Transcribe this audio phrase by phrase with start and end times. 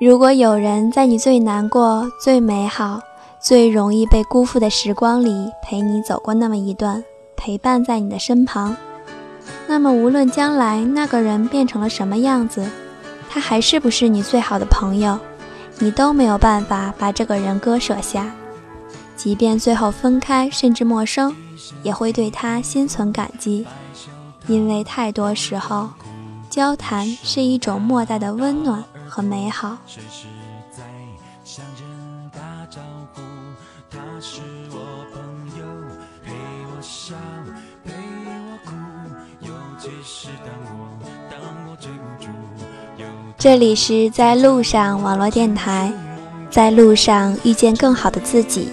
[0.00, 3.00] 如果有人在你最难过、最美好、
[3.40, 7.02] 最容易被辜负的时光里陪你走过那么一段，
[7.36, 8.76] 陪伴在你的身旁，
[9.68, 12.68] 那么无论将来那个人变成了什么样子，
[13.30, 15.16] 他还是不是你最好的朋友，
[15.78, 18.34] 你都没有办法把这个人割舍下。
[19.16, 21.34] 即便最后分开，甚至陌生，
[21.84, 23.64] 也会对他心存感激，
[24.48, 25.88] 因为太多时候，
[26.50, 28.82] 交谈是一种莫大的温暖。
[29.14, 29.78] 和美好。
[43.38, 45.92] 这里是在路上网络电台，
[46.50, 48.68] 在路上遇见更好的自己。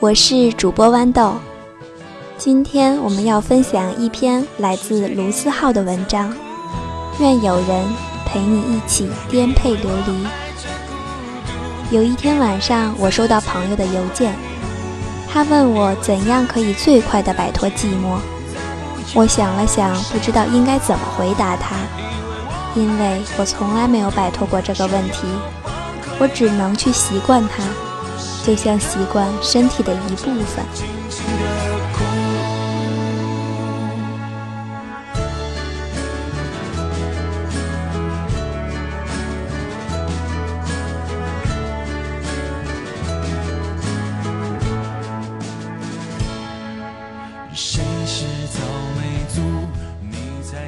[0.00, 1.34] 我是主播豌豆，
[2.38, 6.34] 今天我们要分享一篇来自卢思浩的文章。
[7.20, 8.13] 愿有人。
[8.34, 10.26] 陪你一起颠沛流离。
[11.92, 14.34] 有一天晚上，我收到朋友的邮件，
[15.32, 18.18] 他问我怎样可以最快的摆脱寂寞。
[19.14, 21.76] 我想了想，不知道应该怎么回答他，
[22.74, 25.28] 因为我从来没有摆脱过这个问题，
[26.18, 27.62] 我只能去习惯它，
[28.44, 30.93] 就像习惯身体的一部分。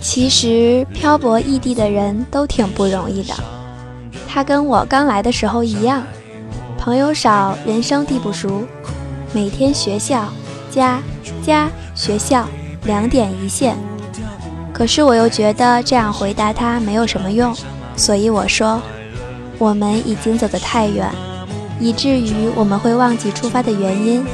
[0.00, 3.34] 其实漂泊异地的人都挺不容易的。
[4.26, 6.02] 他跟我刚来的时候一样，
[6.78, 8.64] 朋友少，人生地不熟，
[9.32, 10.24] 每天学校、
[10.70, 11.00] 家、
[11.42, 12.46] 家、学校，
[12.84, 13.76] 两点一线。
[14.72, 17.54] 可是我又觉得这样回答他没有什么用，
[17.96, 18.80] 所以我说，
[19.58, 21.08] 我们已经走得太远，
[21.78, 24.24] 以至于我们会忘记出发的原因。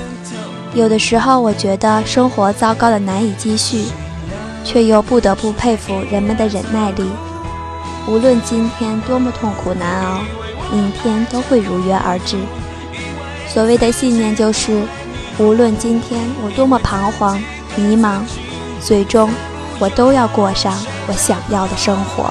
[0.77, 3.87] 有的时候，我觉得生活糟糕的难以继续。
[4.63, 7.09] 却又不得不佩服人们的忍耐力。
[8.09, 10.19] 无论今天多么痛苦难熬，
[10.73, 12.37] 明天都会如约而至。
[13.47, 14.83] 所谓的信念就是，
[15.39, 17.41] 无论今天我多么彷徨
[17.77, 18.23] 迷茫，
[18.81, 19.31] 最终
[19.79, 20.77] 我都要过上
[21.07, 22.29] 我想要的生活。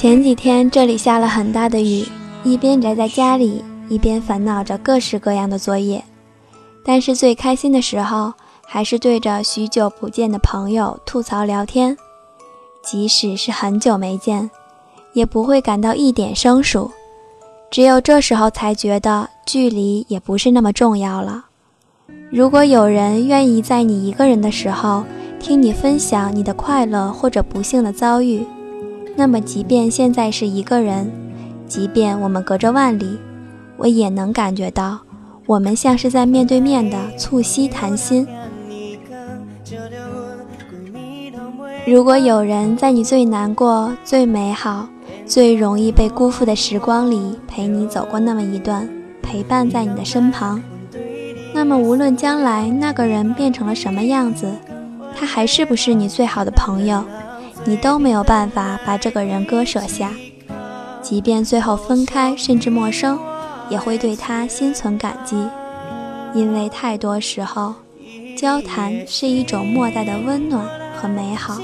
[0.00, 2.06] 前几天这里下了很大的雨，
[2.42, 6.02] 一边宅在家里，一边烦恼着各式各样的作业。
[6.82, 8.32] 但是最开心的时候，
[8.66, 11.94] 还是对着许久不见的朋友吐槽聊天。
[12.82, 14.50] 即使是很久没见，
[15.12, 16.90] 也不会感到一点生疏。
[17.70, 21.44] 只有这时候才觉得距离也不是那么重要了。
[22.30, 25.04] 如果有人愿意在你一个人的时候
[25.38, 28.46] 听你分享你的快乐或者不幸的遭遇。
[29.20, 31.12] 那么，即便现在是一个人，
[31.68, 33.18] 即便我们隔着万里，
[33.76, 35.00] 我也能感觉到，
[35.44, 38.26] 我们像是在面对面的促膝谈心。
[41.86, 44.88] 如果有人在你最难过、最美好、
[45.26, 48.88] 最容易被辜负的时光里陪你走过那么一段，
[49.20, 50.62] 陪伴在你的身旁，
[51.52, 54.50] 那么无论将来那个人变成了什么样子，
[55.14, 57.04] 他还是不是你最好的朋友？
[57.64, 60.10] 你都没有办法把这个人割舍下，
[61.02, 63.18] 即便最后分开，甚至陌生，
[63.68, 65.36] 也会对他心存感激，
[66.34, 67.74] 因为太多时候，
[68.36, 70.66] 交谈是一种莫大的温暖
[70.96, 71.58] 和美好。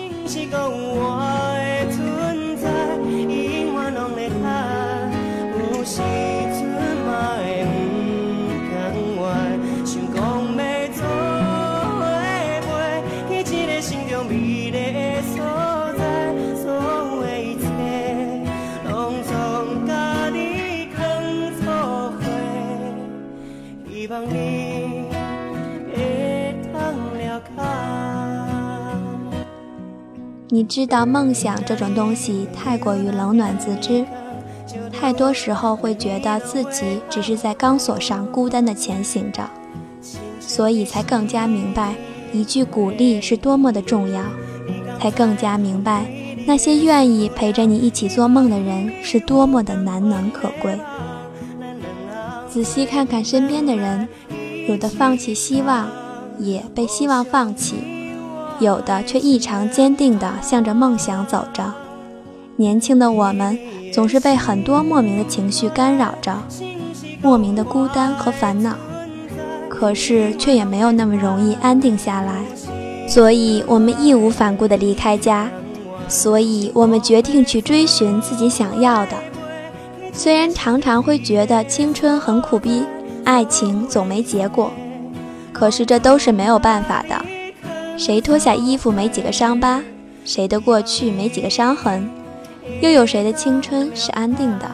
[30.49, 34.05] 你知道，梦想这种东西太过于冷暖自知，
[34.93, 39.43] 太多时候会觉得自己只是在钢索上孤单的前行着，
[40.39, 41.95] 所以才更加明白
[42.33, 44.23] 一句鼓励是多么的重要，
[45.01, 46.07] 才更加明白
[46.47, 50.79] 那些愿意陪着你一起做梦的人是多么的难能可贵。
[52.49, 54.09] 仔细看看身边的人，
[54.69, 55.89] 有的放弃希望，
[56.39, 57.96] 也被希望放弃。
[58.61, 61.73] 有的却异常坚定地向着梦想走着。
[62.57, 63.59] 年轻的我们
[63.93, 66.35] 总是被很多莫名的情绪干扰着，
[67.23, 68.75] 莫名的孤单和烦恼，
[69.69, 72.35] 可是却也没有那么容易安定下来。
[73.07, 75.49] 所以，我们义无反顾地离开家，
[76.09, 79.13] 所以我们决定去追寻自己想要的。
[80.13, 82.85] 虽然常常会觉得青春很苦逼，
[83.25, 84.73] 爱情总没结果，
[85.53, 87.36] 可是这都是没有办法的。
[87.97, 89.83] 谁脱下衣服没几个伤疤？
[90.25, 92.09] 谁的过去没几个伤痕？
[92.83, 94.71] 又有谁的青春是安定的？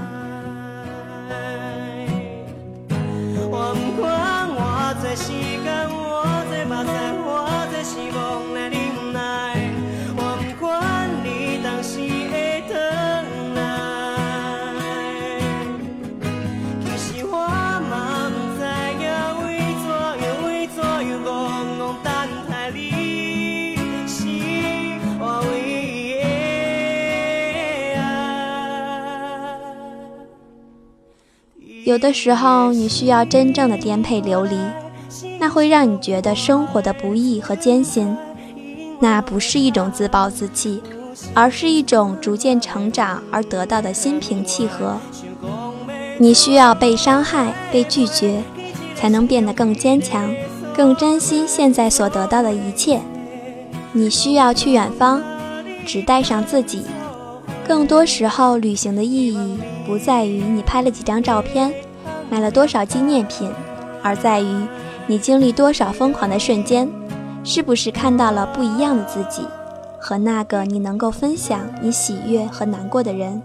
[31.84, 34.56] 有的时候，你需要真正的颠沛流离，
[35.40, 38.17] 那会让你觉得生活的不易和艰辛。
[39.00, 40.81] 那不是一种自暴自弃，
[41.34, 44.96] 而是一种逐渐成长而得到的心平气和。
[46.19, 48.43] 你需要被伤害、被拒绝，
[48.94, 50.32] 才能变得更坚强，
[50.76, 53.00] 更珍惜现在所得到的一切。
[53.90, 55.20] 你需要去远方，
[55.84, 56.82] 只带上自己。
[57.67, 61.73] 更多时候，旅行的意义不在于你拍了几张照片，
[62.29, 63.50] 买了多少纪念品，
[64.03, 64.67] 而在于
[65.06, 66.88] 你经历多少疯狂的瞬间，
[67.44, 69.47] 是不是看到了不一样的自己，
[70.00, 73.41] 和那个你能够分享你喜悦和难过的人。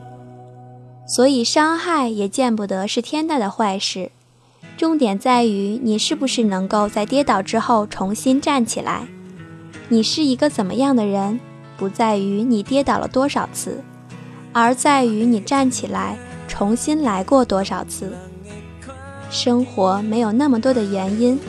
[1.06, 4.12] 所以，伤害也见不得是天大的坏事，
[4.76, 9.08] 重点在于你是不是能够在跌倒之后重新站起来。
[9.90, 11.40] 你是一个怎么样的人，
[11.78, 13.82] 不在于你跌倒了多少次。
[14.60, 16.18] 而在于你站起来，
[16.48, 18.12] 重新来过多少次。
[19.30, 21.40] 生活没有那么多的原因，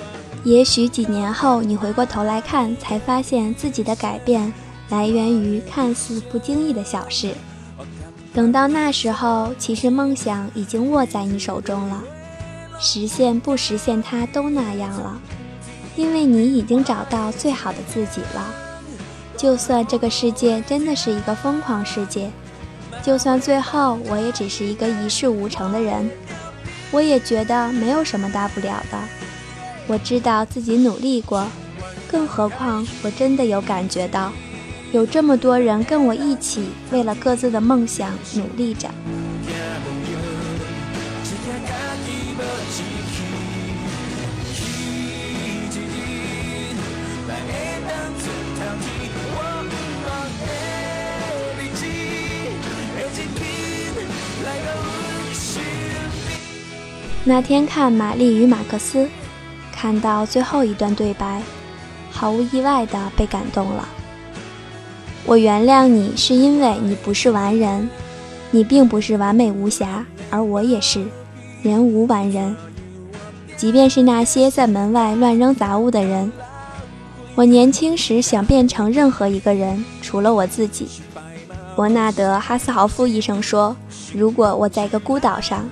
[0.45, 4.53] 也许几年后你回过头来看，才发现自己的改变
[4.91, 7.33] 来源于看似不经意的小事。
[8.35, 12.03] 等到那时候，其实梦想已经握在你手中了，
[12.79, 15.19] 实现不实现它都那样了，
[15.97, 18.55] 因为你已经找到最好的自己了。
[19.35, 22.31] 就算这个世界真的是一个疯狂世界。
[23.09, 26.11] 就算最后我也只是一个一事无成的人，
[26.91, 28.99] 我也觉得没有什么大不了的。
[29.87, 31.47] 我知道自己努力过，
[32.07, 34.31] 更何况我真的有感觉到，
[34.93, 38.91] 有这么多人跟我一起为了各自的梦想努力着。
[57.29, 59.05] 那天看《玛丽与马克思》，
[59.71, 61.43] 看到最后一段对白，
[62.11, 63.87] 毫无意外的被感动了。
[65.27, 67.87] 我原谅你，是因为你不是完人，
[68.51, 71.05] 你并不是完美无瑕，而我也是，
[71.63, 72.57] 人无完人。
[73.59, 76.33] 即便是那些在门外乱扔杂物的人，
[77.35, 80.89] 我年轻时想变成任何一个人，除了我自己。
[81.77, 83.77] 伯纳德·哈斯豪夫医生说
[84.17, 85.69] ：“如果我在一个孤岛上。”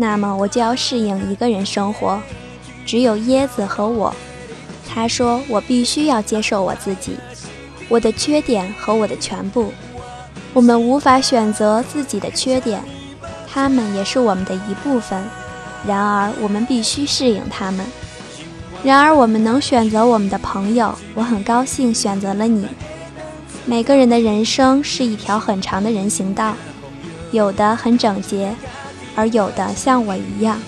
[0.00, 2.18] 那么我就要适应一个人生活，
[2.86, 4.14] 只有椰子和我。
[4.88, 7.18] 他说我必须要接受我自己，
[7.86, 9.70] 我的缺点和我的全部。
[10.54, 12.82] 我们无法选择自己的缺点，
[13.46, 15.22] 他们也是我们的一部分。
[15.86, 17.84] 然而我们必须适应他们。
[18.82, 22.66] 然而我们能选择我们的朋友，我很高兴选择了你。
[23.66, 26.54] 每个人的人生是一条很长的人行道，
[27.32, 28.54] 有的很整洁。
[29.14, 30.60] 而有的像我一样，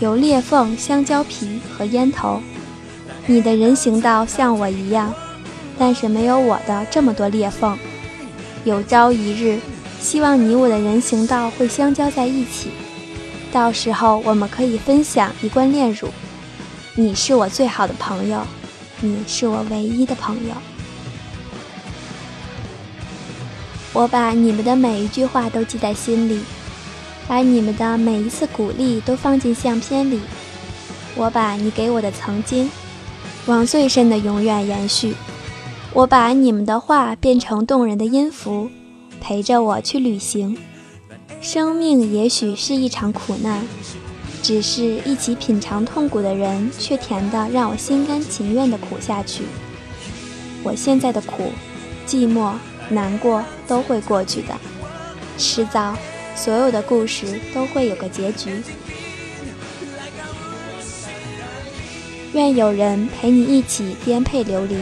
[0.00, 2.40] 有裂缝、香蕉皮和烟头。
[3.26, 5.12] 你的人行道像我一样，
[5.78, 7.76] 但是没有我的这么多裂缝。
[8.64, 9.58] 有朝一日，
[10.00, 12.70] 希望你我的人行道会相交在一起，
[13.52, 16.08] 到时候我们可以分享一罐炼乳。
[16.94, 18.40] 你是我最好的朋友，
[19.00, 20.54] 你是我唯一的朋友。
[23.92, 26.40] 我把你们的每一句话都记在心里。
[27.28, 30.20] 把你们的每一次鼓励都放进相片里，
[31.16, 32.70] 我把你给我的曾经，
[33.46, 35.14] 往最深的永远延续。
[35.92, 38.70] 我把你们的话变成动人的音符，
[39.20, 40.56] 陪着我去旅行。
[41.40, 43.66] 生命也许是一场苦难，
[44.42, 49.44] 只是一起品尝痛苦的人，却甜的让我心甘情愿地苦下去。
[50.62, 51.50] 我现在的苦、
[52.06, 52.52] 寂寞、
[52.88, 54.54] 难过都会过去的，
[55.38, 55.96] 迟早，
[56.36, 58.62] 所有的故事都会有个结局。
[62.34, 64.76] 愿有人陪你一起颠沛流离，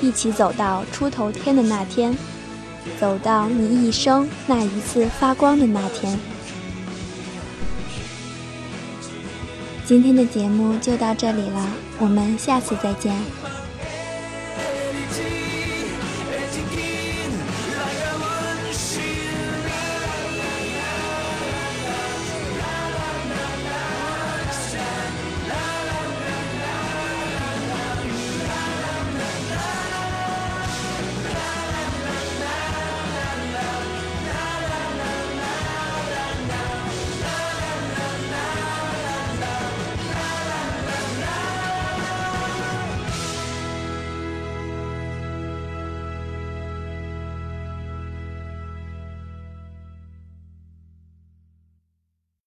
[0.00, 2.16] 一起走到出头天的那天，
[3.00, 6.18] 走到你一生那一次发光的那天。
[9.86, 13.14] 今天的节目就到这里了，我们下次再见。